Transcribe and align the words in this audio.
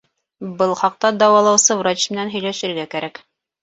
Был 0.61 0.73
хаҡта 0.79 1.13
дауалаусы 1.21 1.79
врач 1.85 2.09
менән 2.17 2.35
һөйләшергә 2.37 2.91
кәрәк. 2.99 3.27